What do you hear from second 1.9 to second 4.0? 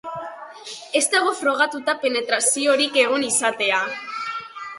penetraziorik egon izatea.